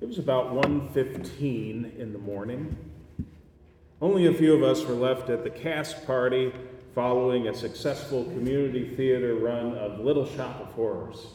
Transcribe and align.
It 0.00 0.06
was 0.06 0.18
about 0.18 0.52
1:15 0.54 1.92
in 1.98 2.12
the 2.12 2.18
morning. 2.18 2.76
Only 4.00 4.26
a 4.26 4.32
few 4.32 4.54
of 4.54 4.62
us 4.62 4.86
were 4.86 4.94
left 4.94 5.28
at 5.28 5.42
the 5.42 5.50
cast 5.50 6.06
party 6.06 6.52
following 6.94 7.48
a 7.48 7.54
successful 7.54 8.24
community 8.24 8.94
theater 8.94 9.34
run 9.34 9.74
of 9.74 9.98
Little 9.98 10.24
Shop 10.24 10.60
of 10.60 10.68
Horrors. 10.68 11.26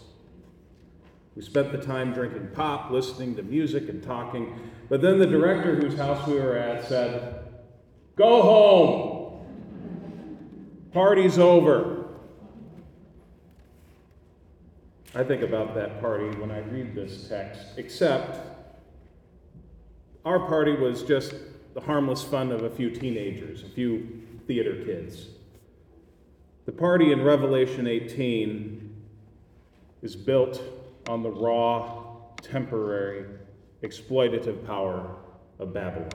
We 1.36 1.42
spent 1.42 1.74
the 1.74 1.78
time 1.78 2.14
drinking 2.14 2.50
pop, 2.54 2.90
listening 2.90 3.36
to 3.36 3.44
music, 3.44 3.90
and 3.90 4.02
talking. 4.02 4.58
But 4.88 5.02
then 5.02 5.20
the 5.20 5.28
director 5.28 5.76
whose 5.76 5.98
house 5.98 6.26
we 6.28 6.36
were 6.36 6.56
at 6.56 6.86
said, 6.86 7.46
Go 8.16 8.42
home. 8.44 9.46
Party's 10.94 11.38
over. 11.38 12.06
I 15.16 15.24
think 15.24 15.42
about 15.42 15.76
that 15.76 16.00
party 16.00 16.30
when 16.40 16.50
I 16.50 16.60
read 16.60 16.96
this 16.96 17.28
text, 17.28 17.62
except 17.78 18.53
our 20.26 20.40
party 20.40 20.74
was 20.74 21.04
just 21.04 21.34
the 21.74 21.82
harmless 21.82 22.24
fun 22.24 22.52
of 22.52 22.64
a 22.64 22.70
few 22.70 22.90
teenagers, 22.90 23.64
a 23.64 23.70
few 23.70 24.22
theater 24.48 24.84
kids. 24.86 25.28
The 26.66 26.72
party 26.72 27.12
in 27.12 27.24
Revelation 27.24 27.88
18 27.88 28.96
is 30.02 30.16
built 30.16 30.62
on 31.10 31.24
the 31.24 31.30
raw, 31.30 32.06
temporary, 32.42 33.26
exploitative 33.82 34.66
power 34.66 35.18
of 35.60 35.74
Babylon. 35.74 36.10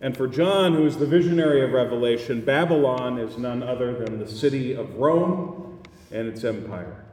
And 0.00 0.16
for 0.16 0.26
John, 0.26 0.74
who 0.74 0.86
is 0.86 0.96
the 0.96 1.06
visionary 1.06 1.62
of 1.62 1.72
Revelation, 1.72 2.40
Babylon 2.40 3.18
is 3.18 3.36
none 3.36 3.62
other 3.62 3.92
than 3.92 4.18
the 4.18 4.28
city 4.28 4.72
of 4.72 4.96
Rome 4.96 5.80
and 6.10 6.26
its 6.26 6.42
empire, 6.42 7.04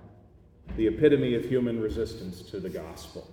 the 0.76 0.88
epitome 0.88 1.36
of 1.36 1.46
human 1.46 1.82
resistance 1.82 2.42
to 2.44 2.60
the 2.60 2.70
gospel. 2.70 3.30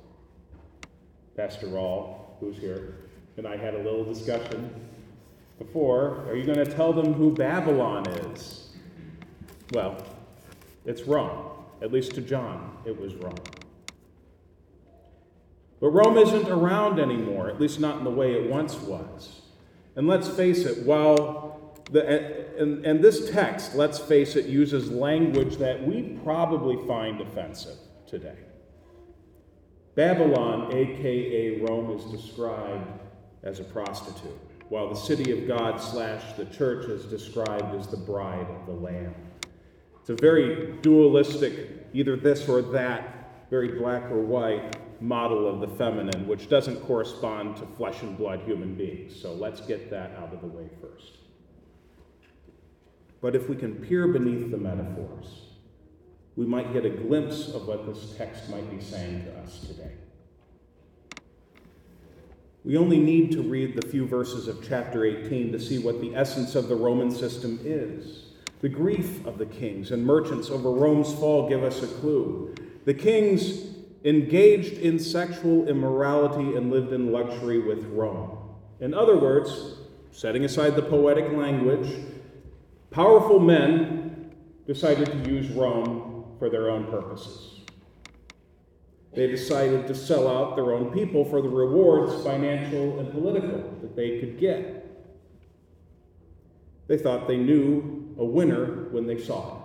Pastor 1.37 1.69
Rawl, 1.69 2.24
who's 2.41 2.57
here, 2.57 2.97
and 3.37 3.47
I 3.47 3.57
had 3.57 3.75
a 3.75 3.79
little 3.79 4.05
discussion 4.05 4.73
before. 5.59 6.25
Are 6.29 6.37
you 6.37 6.45
going 6.45 6.65
to 6.65 6.67
tell 6.67 6.93
them 6.93 7.13
who 7.13 7.33
Babylon 7.33 8.09
is? 8.09 8.71
Well, 9.73 10.05
it's 10.85 11.03
Rome. 11.03 11.51
At 11.83 11.93
least 11.93 12.15
to 12.15 12.21
John, 12.21 12.79
it 12.85 12.99
was 12.99 13.15
Rome. 13.15 13.35
But 15.81 15.89
Rome 15.89 16.17
isn't 16.17 16.49
around 16.49 16.99
anymore, 16.99 17.51
at 17.51 17.61
least 17.61 17.81
not 17.81 17.99
in 17.99 18.05
the 18.05 18.11
way 18.11 18.33
it 18.33 18.51
once 18.51 18.77
was. 18.77 19.43
And 19.97 20.07
let's 20.07 20.29
face 20.29 20.65
it, 20.65 20.87
while 20.87 21.75
the, 21.91 22.59
and, 22.59 22.85
and 22.87 23.05
this 23.05 23.31
text, 23.31 23.75
let's 23.75 23.99
face 23.99 24.37
it, 24.37 24.47
uses 24.47 24.91
language 24.91 25.57
that 25.57 25.87
we 25.87 26.19
probably 26.25 26.79
find 26.87 27.21
offensive 27.21 27.77
today. 28.07 28.39
Babylon, 29.95 30.75
aka 30.75 31.61
Rome, 31.61 31.97
is 31.97 32.05
described 32.07 32.89
as 33.43 33.61
a 33.61 33.65
prostitute, 33.65 34.39
while 34.69 34.89
the 34.89 34.99
city 34.99 35.31
of 35.31 35.47
God 35.47 35.79
slash 35.81 36.33
the 36.37 36.47
church 36.47 36.87
is 36.87 37.05
described 37.05 37.75
as 37.75 37.87
the 37.87 37.97
bride 37.97 38.47
of 38.49 38.67
the 38.67 38.73
Lamb. 38.73 39.15
It's 40.01 40.11
a 40.11 40.17
very 40.17 40.73
dualistic, 40.83 41.87
either 41.93 42.17
this 42.17 42.49
or 42.49 42.61
that, 42.63 43.47
very 43.51 43.79
black 43.79 44.11
or 44.11 44.21
white 44.21 44.77
model 45.01 45.47
of 45.47 45.61
the 45.61 45.69
feminine, 45.77 46.27
which 46.27 46.49
doesn't 46.49 46.81
correspond 46.87 47.57
to 47.59 47.67
flesh 47.77 48.03
and 48.03 48.17
blood 48.17 48.41
human 48.41 48.75
beings. 48.75 49.15
So 49.21 49.33
let's 49.33 49.61
get 49.61 49.91
that 49.91 50.13
out 50.17 50.33
of 50.33 50.41
the 50.41 50.47
way 50.47 50.69
first. 50.81 51.19
But 53.21 53.37
if 53.37 53.49
we 53.49 53.57
can 53.57 53.77
peer 53.77 54.09
beneath 54.09 54.51
the 54.51 54.57
metaphors, 54.57 55.54
we 56.37 56.47
might 56.47 56.73
get 56.73 56.85
a 56.85 56.91
glimpse 56.91 57.49
of 57.49 57.67
what 57.67 57.87
this 57.87 58.15
text 58.17 58.49
might 58.51 58.69
be 58.71 58.83
saying 58.83 59.25
to 59.25 59.39
us 59.39 59.61
today. 59.61 59.93
We 62.65 62.77
only 62.77 62.99
need 62.99 63.31
to 63.33 63.43
read 63.43 63.77
the 63.77 63.87
few 63.87 64.07
verses 64.07 64.49
of 64.49 64.67
chapter 64.67 65.05
18 65.05 65.53
to 65.53 65.61
see 65.61 65.79
what 65.79 66.01
the 66.01 66.17
essence 66.17 66.55
of 66.55 66.69
the 66.69 66.75
Roman 66.75 67.11
system 67.11 67.61
is. 67.63 68.25
The 68.63 68.71
grief 68.71 69.25
of 69.27 69.37
the 69.37 69.47
kings 69.47 69.91
and 69.91 70.05
merchants 70.05 70.49
over 70.49 70.71
Rome's 70.71 71.13
fall 71.13 71.49
give 71.49 71.63
us 71.63 71.83
a 71.83 71.87
clue. 71.87 72.55
The 72.87 72.95
kings 72.95 73.67
engaged 74.05 74.79
in 74.79 74.99
sexual 74.99 75.69
immorality 75.69 76.57
and 76.57 76.71
lived 76.71 76.93
in 76.93 77.13
luxury 77.13 77.59
with 77.59 77.85
Rome. 77.89 78.39
In 78.81 78.95
other 78.95 79.17
words, 79.19 79.77
setting 80.11 80.45
aside 80.45 80.75
the 80.75 80.83
poetic 80.83 81.31
language, 81.33 81.95
powerful 82.91 83.39
men 83.39 84.33
decided 84.67 85.07
to 85.13 85.31
use 85.31 85.51
Rome 85.51 86.14
for 86.39 86.51
their 86.51 86.71
own 86.71 86.87
purposes. 86.87 87.61
They 89.15 89.29
decided 89.29 89.87
to 89.87 89.95
sell 89.95 90.27
out 90.27 90.57
their 90.57 90.73
own 90.73 90.93
people 90.93 91.25
for 91.25 91.41
the 91.41 91.49
rewards, 91.49 92.25
financial 92.25 92.99
and 92.99 93.13
political, 93.13 93.79
that 93.81 93.95
they 93.95 94.19
could 94.19 94.39
get. 94.39 94.81
They 96.89 96.99
thought 96.99 97.29
they 97.29 97.37
knew 97.37 98.15
a 98.19 98.25
winner 98.25 98.89
when 98.91 99.07
they 99.07 99.21
saw 99.21 99.57
it. 99.57 99.65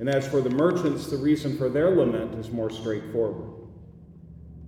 And 0.00 0.08
as 0.08 0.26
for 0.26 0.40
the 0.40 0.50
merchants, 0.50 1.06
the 1.06 1.16
reason 1.16 1.56
for 1.56 1.68
their 1.68 1.90
lament 1.90 2.34
is 2.34 2.50
more 2.50 2.70
straightforward. 2.70 3.52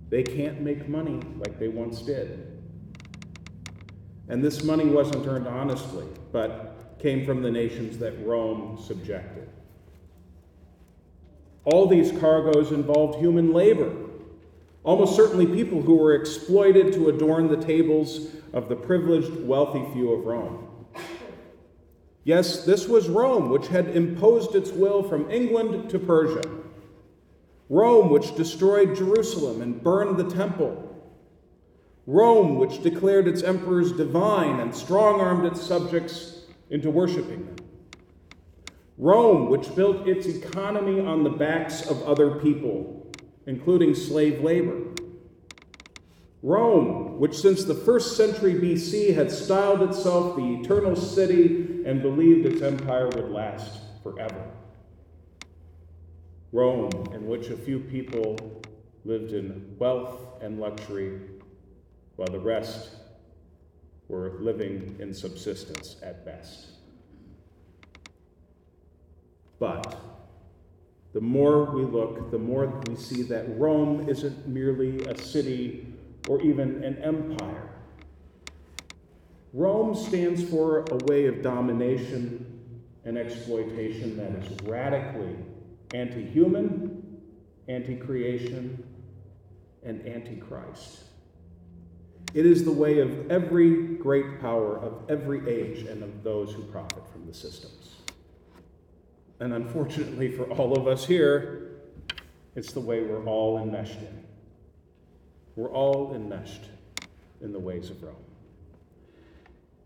They 0.09 0.23
can't 0.23 0.61
make 0.61 0.87
money 0.87 1.19
like 1.37 1.59
they 1.59 1.67
once 1.67 2.01
did. 2.01 2.57
And 4.29 4.43
this 4.43 4.63
money 4.63 4.85
wasn't 4.85 5.27
earned 5.27 5.47
honestly, 5.47 6.05
but 6.31 6.95
came 6.99 7.25
from 7.25 7.41
the 7.41 7.51
nations 7.51 7.97
that 7.99 8.13
Rome 8.25 8.79
subjected. 8.81 9.49
All 11.67 11.85
these 11.85 12.17
cargoes 12.17 12.71
involved 12.71 13.19
human 13.19 13.51
labor, 13.51 13.93
almost 14.85 15.17
certainly 15.17 15.45
people 15.45 15.81
who 15.81 15.95
were 15.95 16.13
exploited 16.13 16.93
to 16.93 17.09
adorn 17.09 17.49
the 17.49 17.57
tables 17.57 18.29
of 18.53 18.69
the 18.69 18.75
privileged, 18.77 19.45
wealthy 19.45 19.83
few 19.91 20.13
of 20.13 20.23
Rome. 20.23 20.69
Yes, 22.23 22.63
this 22.63 22.87
was 22.87 23.09
Rome, 23.09 23.49
which 23.49 23.67
had 23.67 23.89
imposed 23.97 24.55
its 24.55 24.71
will 24.71 25.03
from 25.03 25.29
England 25.29 25.89
to 25.89 25.99
Persia. 25.99 26.49
Rome, 27.67 28.11
which 28.11 28.33
destroyed 28.37 28.95
Jerusalem 28.95 29.61
and 29.61 29.83
burned 29.83 30.15
the 30.15 30.33
temple. 30.33 30.95
Rome, 32.05 32.57
which 32.59 32.81
declared 32.81 33.27
its 33.27 33.43
emperors 33.43 33.91
divine 33.91 34.61
and 34.61 34.73
strong 34.73 35.19
armed 35.19 35.45
its 35.45 35.61
subjects 35.61 36.43
into 36.69 36.89
worshiping 36.89 37.45
them. 37.45 37.66
Rome, 38.97 39.49
which 39.49 39.75
built 39.75 40.07
its 40.07 40.25
economy 40.25 40.99
on 40.99 41.23
the 41.23 41.29
backs 41.29 41.85
of 41.87 42.01
other 42.03 42.39
people, 42.39 43.11
including 43.45 43.93
slave 43.93 44.43
labor. 44.43 44.81
Rome, 46.41 47.19
which 47.19 47.37
since 47.37 47.63
the 47.63 47.75
first 47.75 48.17
century 48.17 48.55
BC 48.55 49.13
had 49.13 49.31
styled 49.31 49.83
itself 49.83 50.35
the 50.35 50.61
eternal 50.61 50.95
city 50.95 51.83
and 51.85 52.01
believed 52.01 52.45
its 52.45 52.61
empire 52.61 53.07
would 53.09 53.29
last 53.29 53.79
forever. 54.01 54.51
Rome, 56.51 56.91
in 57.13 57.27
which 57.27 57.49
a 57.49 57.57
few 57.57 57.79
people 57.79 58.37
lived 59.05 59.33
in 59.33 59.75
wealth 59.77 60.41
and 60.41 60.59
luxury, 60.59 61.19
while 62.15 62.29
the 62.29 62.39
rest 62.39 62.89
were 64.07 64.37
living 64.39 64.95
in 64.99 65.13
subsistence 65.13 65.97
at 66.01 66.25
best. 66.25 66.76
But 69.59 69.99
the 71.13 71.21
more 71.21 71.65
we 71.65 71.83
look, 71.83 72.31
the 72.31 72.37
more 72.37 72.67
we 72.87 72.95
see 72.95 73.23
that 73.23 73.57
Rome 73.57 74.07
isn't 74.07 74.47
merely 74.47 75.03
a 75.05 75.17
city 75.17 75.87
or 76.27 76.41
even 76.41 76.83
an 76.83 76.97
empire. 77.01 77.69
Rome 79.53 79.95
stands 79.95 80.43
for 80.43 80.85
a 80.91 80.97
way 81.05 81.25
of 81.25 81.41
domination 81.41 82.45
and 83.05 83.17
exploitation 83.17 84.17
that 84.17 84.43
is 84.43 84.61
radically 84.67 85.35
anti 85.93 86.23
human, 86.23 87.19
anti 87.67 87.95
creation, 87.95 88.83
and 89.83 90.05
anti 90.05 90.35
Christ. 90.35 91.03
It 92.33 92.45
is 92.45 92.65
the 92.65 92.71
way 92.71 92.99
of 92.99 93.31
every 93.31 93.95
great 93.95 94.39
power 94.41 94.77
of 94.77 95.09
every 95.09 95.49
age 95.49 95.85
and 95.85 96.03
of 96.03 96.23
those 96.23 96.53
who 96.53 96.63
profit 96.63 97.07
from 97.11 97.25
the 97.25 97.33
systems. 97.33 97.96
And 99.39 99.53
unfortunately 99.53 100.31
for 100.31 100.43
all 100.45 100.77
of 100.77 100.87
us 100.87 101.05
here, 101.05 101.71
it's 102.55 102.71
the 102.73 102.79
way 102.79 103.01
we're 103.01 103.25
all 103.25 103.59
enmeshed 103.59 103.99
in. 103.99 104.23
We're 105.55 105.69
all 105.69 106.13
enmeshed 106.15 106.63
in 107.41 107.51
the 107.51 107.59
ways 107.59 107.89
of 107.89 108.01
Rome. 108.01 108.15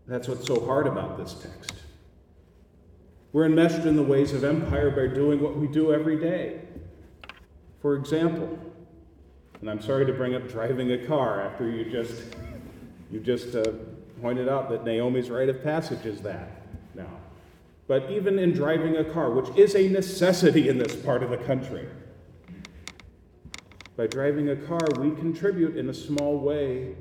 That's 0.06 0.28
what's 0.28 0.46
so 0.46 0.64
hard 0.64 0.86
about 0.86 1.18
this 1.18 1.34
text. 1.34 1.74
We're 3.32 3.46
enmeshed 3.46 3.86
in 3.86 3.96
the 3.96 4.02
ways 4.02 4.32
of 4.32 4.44
empire 4.44 4.90
by 4.90 5.14
doing 5.14 5.40
what 5.40 5.56
we 5.56 5.66
do 5.66 5.92
every 5.92 6.18
day. 6.18 6.60
For 7.80 7.94
example, 7.94 8.58
and 9.60 9.70
I'm 9.70 9.80
sorry 9.80 10.04
to 10.06 10.12
bring 10.12 10.34
up 10.34 10.48
driving 10.48 10.92
a 10.92 11.06
car 11.06 11.40
after 11.40 11.70
you 11.70 11.84
just 11.90 12.36
you 13.10 13.20
just 13.20 13.54
uh, 13.54 13.64
pointed 14.20 14.48
out 14.48 14.70
that 14.70 14.84
Naomi's 14.84 15.30
rite 15.30 15.48
of 15.48 15.62
passage 15.62 16.04
is 16.06 16.20
that 16.22 16.50
now. 16.94 17.06
But 17.92 18.10
even 18.10 18.38
in 18.38 18.52
driving 18.52 18.96
a 18.96 19.04
car, 19.04 19.30
which 19.30 19.54
is 19.54 19.74
a 19.76 19.86
necessity 19.86 20.70
in 20.70 20.78
this 20.78 20.96
part 20.96 21.22
of 21.22 21.28
the 21.28 21.36
country, 21.36 21.86
By 23.96 24.06
driving 24.06 24.48
a 24.48 24.56
car, 24.56 24.80
we 24.98 25.10
contribute 25.10 25.76
in 25.76 25.90
a 25.90 25.92
small 25.92 26.38
way 26.38 26.96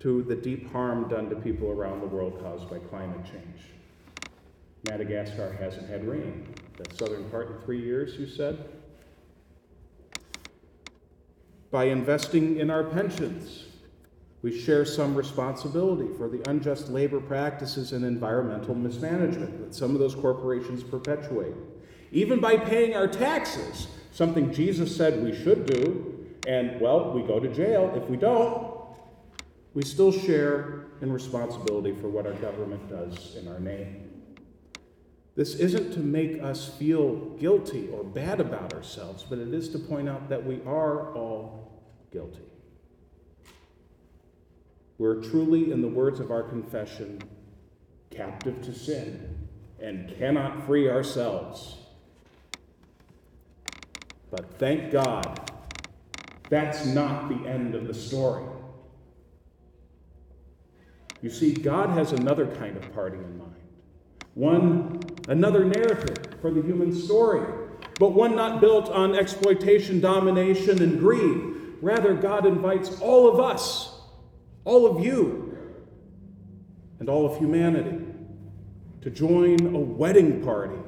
to 0.00 0.24
the 0.24 0.34
deep 0.34 0.72
harm 0.72 1.08
done 1.08 1.30
to 1.30 1.36
people 1.36 1.68
around 1.68 2.00
the 2.00 2.08
world 2.08 2.40
caused 2.42 2.68
by 2.68 2.80
climate 2.80 3.24
change. 3.24 3.62
Madagascar 4.88 5.52
hasn't 5.52 5.88
had 5.88 6.04
rain. 6.04 6.52
That 6.78 6.92
southern 6.98 7.30
part 7.30 7.48
in 7.48 7.58
three 7.64 7.80
years, 7.80 8.18
you 8.18 8.26
said? 8.26 8.70
By 11.70 11.84
investing 11.84 12.56
in 12.56 12.72
our 12.72 12.82
pensions, 12.82 13.66
we 14.42 14.60
share 14.60 14.84
some 14.84 15.14
responsibility 15.14 16.12
for 16.16 16.28
the 16.28 16.42
unjust 16.50 16.88
labor 16.88 17.20
practices 17.20 17.92
and 17.92 18.04
environmental 18.04 18.74
mismanagement 18.74 19.60
that 19.60 19.74
some 19.74 19.92
of 19.92 20.00
those 20.00 20.16
corporations 20.16 20.82
perpetuate. 20.82 21.54
Even 22.10 22.40
by 22.40 22.56
paying 22.56 22.94
our 22.94 23.06
taxes, 23.06 23.86
something 24.10 24.52
Jesus 24.52 24.94
said 24.94 25.22
we 25.22 25.34
should 25.34 25.66
do, 25.66 26.26
and 26.46 26.80
well, 26.80 27.12
we 27.12 27.22
go 27.22 27.38
to 27.38 27.48
jail 27.54 27.92
if 27.96 28.08
we 28.10 28.16
don't, 28.16 28.74
we 29.74 29.82
still 29.82 30.10
share 30.10 30.86
in 31.00 31.12
responsibility 31.12 31.94
for 31.94 32.08
what 32.08 32.26
our 32.26 32.34
government 32.34 32.88
does 32.90 33.36
in 33.36 33.46
our 33.46 33.60
name. 33.60 34.10
This 35.34 35.54
isn't 35.54 35.92
to 35.92 36.00
make 36.00 36.42
us 36.42 36.68
feel 36.68 37.14
guilty 37.38 37.88
or 37.88 38.04
bad 38.04 38.40
about 38.40 38.74
ourselves, 38.74 39.24
but 39.28 39.38
it 39.38 39.54
is 39.54 39.68
to 39.70 39.78
point 39.78 40.08
out 40.08 40.28
that 40.28 40.44
we 40.44 40.60
are 40.66 41.14
all 41.14 41.82
guilty. 42.12 42.51
We're 45.02 45.20
truly, 45.20 45.72
in 45.72 45.82
the 45.82 45.88
words 45.88 46.20
of 46.20 46.30
our 46.30 46.44
confession, 46.44 47.20
captive 48.10 48.62
to 48.62 48.72
sin 48.72 49.36
and 49.80 50.16
cannot 50.16 50.64
free 50.64 50.88
ourselves. 50.88 51.74
But 54.30 54.60
thank 54.60 54.92
God, 54.92 55.50
that's 56.48 56.86
not 56.86 57.28
the 57.28 57.50
end 57.50 57.74
of 57.74 57.88
the 57.88 57.94
story. 57.94 58.44
You 61.20 61.30
see, 61.30 61.52
God 61.52 61.90
has 61.90 62.12
another 62.12 62.46
kind 62.46 62.76
of 62.76 62.94
party 62.94 63.16
in 63.16 63.38
mind. 63.38 63.56
One, 64.34 65.00
another 65.26 65.64
narrative 65.64 66.36
for 66.40 66.52
the 66.52 66.62
human 66.62 66.94
story, 66.94 67.44
but 67.98 68.10
one 68.10 68.36
not 68.36 68.60
built 68.60 68.88
on 68.88 69.16
exploitation, 69.16 70.00
domination, 70.00 70.80
and 70.80 71.00
greed. 71.00 71.56
Rather, 71.80 72.14
God 72.14 72.46
invites 72.46 73.00
all 73.00 73.28
of 73.28 73.40
us, 73.40 73.98
all 74.64 74.86
of 74.86 75.04
you, 75.04 75.56
and 77.00 77.08
all 77.08 77.26
of 77.26 77.36
humanity 77.38 77.98
to 79.00 79.10
join 79.10 79.74
a 79.74 79.78
wedding 79.78 80.40
party. 80.44 80.78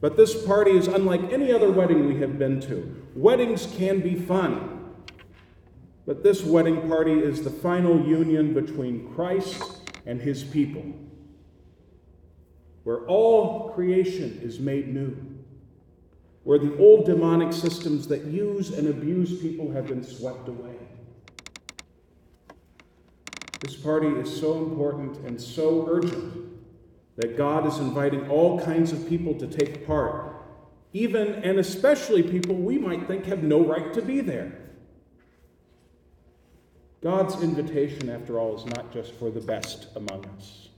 But 0.00 0.16
this 0.16 0.44
party 0.46 0.70
is 0.72 0.88
unlike 0.88 1.30
any 1.30 1.52
other 1.52 1.70
wedding 1.70 2.06
we 2.06 2.18
have 2.20 2.38
been 2.38 2.60
to. 2.62 3.04
Weddings 3.14 3.68
can 3.76 4.00
be 4.00 4.14
fun. 4.14 4.94
But 6.06 6.24
this 6.24 6.42
wedding 6.42 6.88
party 6.88 7.12
is 7.12 7.42
the 7.42 7.50
final 7.50 8.00
union 8.04 8.54
between 8.54 9.14
Christ 9.14 9.62
and 10.06 10.20
his 10.20 10.42
people, 10.42 10.84
where 12.82 13.06
all 13.06 13.70
creation 13.74 14.40
is 14.42 14.58
made 14.58 14.88
new, 14.88 15.16
where 16.42 16.58
the 16.58 16.76
old 16.78 17.06
demonic 17.06 17.52
systems 17.52 18.08
that 18.08 18.24
use 18.24 18.70
and 18.70 18.88
abuse 18.88 19.40
people 19.40 19.70
have 19.72 19.86
been 19.86 20.02
swept 20.02 20.48
away. 20.48 20.74
This 23.62 23.76
party 23.76 24.08
is 24.08 24.40
so 24.40 24.58
important 24.58 25.18
and 25.18 25.40
so 25.40 25.86
urgent 25.88 26.52
that 27.16 27.36
God 27.36 27.66
is 27.66 27.78
inviting 27.78 28.28
all 28.28 28.60
kinds 28.60 28.90
of 28.92 29.08
people 29.08 29.34
to 29.34 29.46
take 29.46 29.86
part, 29.86 30.34
even 30.92 31.34
and 31.34 31.58
especially 31.58 32.24
people 32.24 32.56
we 32.56 32.76
might 32.76 33.06
think 33.06 33.24
have 33.26 33.44
no 33.44 33.64
right 33.64 33.92
to 33.94 34.02
be 34.02 34.20
there. 34.20 34.52
God's 37.02 37.40
invitation, 37.42 38.08
after 38.08 38.38
all, 38.38 38.56
is 38.56 38.66
not 38.66 38.92
just 38.92 39.12
for 39.14 39.30
the 39.30 39.40
best 39.40 39.88
among 39.94 40.24
us. 40.36 40.68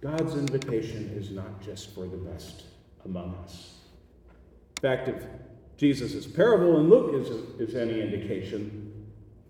God's 0.00 0.34
invitation 0.34 1.12
is 1.16 1.30
not 1.30 1.60
just 1.60 1.94
for 1.94 2.06
the 2.06 2.16
best 2.16 2.62
among 3.04 3.34
us. 3.44 3.74
In 4.78 4.82
fact, 4.82 5.08
if 5.08 5.24
Jesus' 5.76 6.26
parable 6.26 6.78
in 6.78 6.88
Luke 6.88 7.14
is, 7.14 7.28
is 7.60 7.74
any 7.74 8.00
indication, 8.00 8.97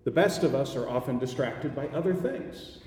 the 0.03 0.11
best 0.11 0.43
of 0.43 0.55
us 0.55 0.75
are 0.75 0.87
often 0.87 1.19
distracted 1.19 1.75
by 1.75 1.87
other 1.87 2.13
things. 2.13 2.79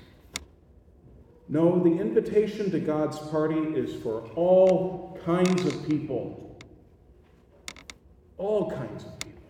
No, 1.49 1.79
the 1.83 1.99
invitation 1.99 2.71
to 2.71 2.79
God's 2.79 3.17
party 3.17 3.59
is 3.59 4.01
for 4.01 4.21
all 4.35 5.19
kinds 5.25 5.65
of 5.65 5.87
people. 5.87 6.57
All 8.37 8.71
kinds 8.71 9.03
of 9.03 9.19
people. 9.19 9.41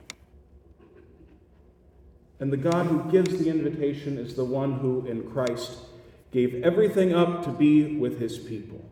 And 2.40 2.52
the 2.52 2.58
God 2.58 2.88
who 2.88 3.10
gives 3.10 3.38
the 3.38 3.50
invitation 3.50 4.18
is 4.18 4.36
the 4.36 4.44
one 4.44 4.74
who, 4.74 5.06
in 5.06 5.32
Christ, 5.32 5.78
gave 6.32 6.64
everything 6.64 7.14
up 7.14 7.46
to 7.46 7.52
be 7.52 7.96
with 7.96 8.20
his 8.20 8.38
people. 8.38 8.84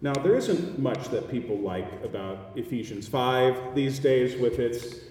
Now, 0.00 0.14
there 0.14 0.36
isn't 0.36 0.78
much 0.78 1.08
that 1.08 1.30
people 1.30 1.58
like 1.58 2.04
about 2.04 2.52
Ephesians 2.56 3.06
5 3.06 3.74
these 3.74 3.98
days 3.98 4.36
with 4.40 4.58
its 4.58 5.07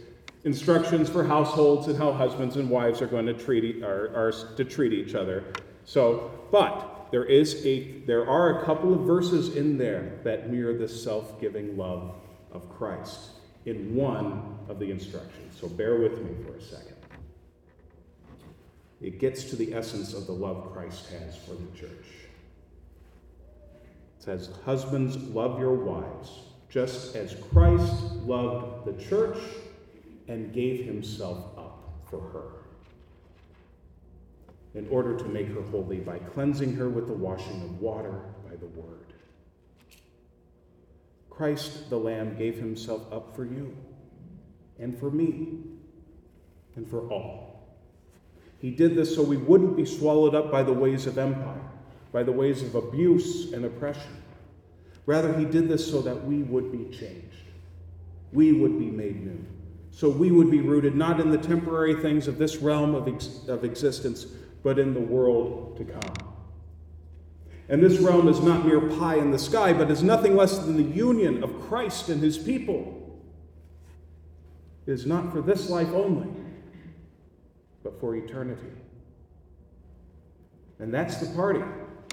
instructions 0.47 1.09
for 1.09 1.25
households 1.25 1.87
and 1.87 1.97
how 1.97 2.13
husbands 2.13 2.55
and 2.55 2.69
wives 2.69 3.01
are 3.01 3.07
going 3.07 3.25
to 3.25 3.33
treat, 3.33 3.83
are, 3.83 4.15
are 4.15 4.31
to 4.55 4.63
treat 4.63 4.93
each 4.93 5.13
other. 5.13 5.43
So, 5.83 6.31
but 6.53 7.09
there 7.11 7.25
is 7.25 7.65
a 7.65 7.99
there 8.05 8.27
are 8.27 8.61
a 8.61 8.65
couple 8.65 8.93
of 8.93 9.01
verses 9.01 9.57
in 9.57 9.77
there 9.77 10.19
that 10.23 10.49
mirror 10.49 10.73
the 10.73 10.87
self-giving 10.87 11.77
love 11.77 12.15
of 12.53 12.69
Christ 12.77 13.31
in 13.65 13.93
one 13.93 14.57
of 14.69 14.79
the 14.79 14.89
instructions. 14.89 15.59
So 15.59 15.67
bear 15.67 15.99
with 15.99 16.21
me 16.23 16.31
for 16.45 16.55
a 16.55 16.61
second. 16.61 16.95
It 19.01 19.19
gets 19.19 19.43
to 19.49 19.57
the 19.57 19.73
essence 19.73 20.13
of 20.13 20.27
the 20.27 20.31
love 20.31 20.71
Christ 20.71 21.07
has 21.11 21.35
for 21.35 21.55
the 21.55 21.77
church. 21.77 22.07
It 24.17 24.23
says, 24.23 24.49
Husbands, 24.63 25.17
love 25.17 25.59
your 25.59 25.75
wives, 25.75 26.31
just 26.69 27.17
as 27.17 27.35
Christ 27.51 27.93
loved 28.25 28.85
the 28.85 29.03
church 29.03 29.37
and 30.27 30.53
gave 30.53 30.85
himself 30.85 31.57
up 31.57 32.03
for 32.09 32.19
her, 32.19 32.51
in 34.73 34.87
order 34.89 35.17
to 35.17 35.25
make 35.25 35.47
her 35.47 35.61
holy 35.61 35.99
by 35.99 36.19
cleansing 36.19 36.75
her 36.75 36.89
with 36.89 37.07
the 37.07 37.13
washing 37.13 37.61
of 37.63 37.81
water 37.81 38.21
by 38.47 38.55
the 38.55 38.67
word 38.67 39.07
Christ 41.37 41.91
the 41.91 41.97
Lamb 41.97 42.35
gave 42.35 42.55
himself 42.55 43.13
up 43.13 43.35
for 43.35 43.45
you 43.45 43.77
and 44.79 44.97
for 44.97 45.11
me 45.11 45.59
and 46.75 46.89
for 46.89 47.01
all. 47.11 47.77
He 48.59 48.71
did 48.71 48.95
this 48.95 49.13
so 49.13 49.21
we 49.21 49.37
wouldn't 49.37 49.77
be 49.77 49.85
swallowed 49.85 50.33
up 50.33 50.51
by 50.51 50.63
the 50.63 50.73
ways 50.73 51.05
of 51.05 51.19
empire, 51.19 51.61
by 52.11 52.23
the 52.23 52.31
ways 52.31 52.63
of 52.63 52.73
abuse 52.73 53.53
and 53.53 53.65
oppression. 53.65 54.17
Rather, 55.05 55.31
he 55.37 55.45
did 55.45 55.69
this 55.69 55.87
so 55.87 56.01
that 56.01 56.25
we 56.25 56.37
would 56.37 56.71
be 56.71 56.85
changed. 56.97 57.45
We 58.33 58.53
would 58.53 58.79
be 58.79 58.89
made 58.89 59.23
new. 59.23 59.45
So 59.97 60.09
we 60.09 60.29
would 60.29 60.51
be 60.51 60.61
rooted 60.61 60.95
not 60.95 61.19
in 61.19 61.31
the 61.31 61.39
temporary 61.39 61.95
things 61.95 62.27
of 62.27 62.37
this 62.37 62.57
realm 62.57 62.93
of, 62.93 63.07
ex- 63.07 63.47
of 63.47 63.63
existence, 63.63 64.25
but 64.61 64.77
in 64.77 64.93
the 64.93 64.99
world 64.99 65.75
to 65.77 65.85
come. 65.85 66.35
And 67.67 67.81
this 67.81 67.97
realm 67.97 68.27
is 68.27 68.39
not 68.39 68.63
mere 68.63 68.79
pie 68.79 69.15
in 69.15 69.31
the 69.31 69.39
sky, 69.39 69.73
but 69.73 69.89
is 69.89 70.03
nothing 70.03 70.35
less 70.35 70.59
than 70.59 70.77
the 70.77 70.83
union 70.83 71.43
of 71.43 71.59
Christ 71.61 72.09
and 72.09 72.21
his 72.21 72.37
people. 72.37 73.19
It 74.85 74.91
is 74.91 75.07
not 75.07 75.31
for 75.31 75.41
this 75.41 75.67
life 75.67 75.89
only, 75.89 76.29
but 77.83 77.99
for 77.99 78.15
eternity. 78.15 78.69
And 80.77 80.93
that's 80.93 81.17
the 81.17 81.35
party 81.35 81.63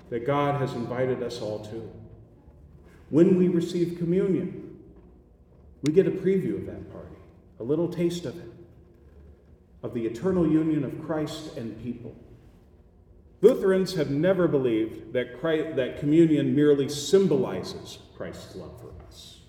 that 0.09 0.27
God 0.27 0.59
has 0.59 0.73
invited 0.73 1.23
us 1.23 1.43
all 1.43 1.63
to. 1.67 1.93
When 3.11 3.37
we 3.37 3.49
receive 3.49 3.99
communion, 3.99 4.79
we 5.83 5.93
get 5.93 6.07
a 6.07 6.11
preview 6.11 6.57
of 6.57 6.65
that 6.65 6.91
party, 6.91 7.17
a 7.59 7.63
little 7.63 7.89
taste 7.89 8.25
of 8.25 8.37
it, 8.37 8.53
of 9.83 9.95
the 9.95 10.07
eternal 10.07 10.47
union 10.47 10.85
of 10.85 11.05
Christ 11.05 11.57
and 11.57 11.81
people. 11.83 12.15
Lutherans 13.43 13.95
have 13.95 14.11
never 14.11 14.49
believed 14.49 15.13
that, 15.13 15.39
Christ, 15.39 15.77
that 15.77 16.01
communion 16.01 16.55
merely 16.57 16.89
symbolizes 16.89 17.99
Christ's 18.17 18.57
love 18.57 18.81
for 18.81 18.91
us. 19.07 19.41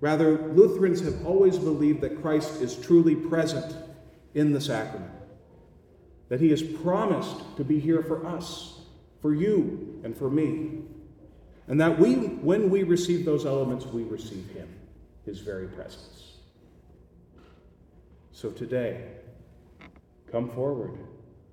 Rather, 0.00 0.52
Lutherans 0.52 1.00
have 1.00 1.26
always 1.26 1.58
believed 1.58 2.02
that 2.02 2.20
Christ 2.20 2.60
is 2.60 2.76
truly 2.76 3.14
present 3.14 3.74
in 4.34 4.52
the 4.52 4.60
sacrament, 4.60 5.10
that 6.28 6.40
he 6.40 6.50
has 6.50 6.62
promised 6.62 7.56
to 7.56 7.64
be 7.64 7.80
here 7.80 8.02
for 8.02 8.26
us, 8.26 8.80
for 9.22 9.34
you, 9.34 10.00
and 10.04 10.14
for 10.14 10.28
me, 10.28 10.82
and 11.68 11.80
that 11.80 11.98
we, 11.98 12.14
when 12.14 12.68
we 12.68 12.82
receive 12.82 13.24
those 13.24 13.46
elements, 13.46 13.86
we 13.86 14.02
receive 14.02 14.46
him, 14.50 14.68
his 15.24 15.40
very 15.40 15.68
presence. 15.68 16.33
So 18.34 18.50
today, 18.50 19.00
come 20.30 20.50
forward 20.50 20.98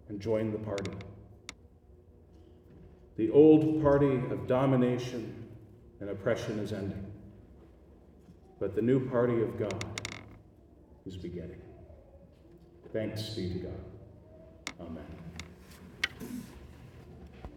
and 0.10 0.20
join 0.20 0.52
the 0.52 0.58
party. 0.58 0.92
The 3.18 3.30
old 3.30 3.84
party 3.84 4.16
of 4.32 4.48
domination 4.48 5.48
and 6.00 6.10
oppression 6.10 6.58
is 6.58 6.74
ending. 6.74 7.06
But 8.60 8.76
the 8.76 8.82
new 8.82 9.08
party 9.12 9.44
of 9.44 9.60
God 9.60 10.02
is 11.06 11.16
beginning. 11.16 11.62
Thanks 12.92 13.30
be 13.30 13.50
to 13.50 13.60
God. 13.60 13.86
Amen. 14.82 16.44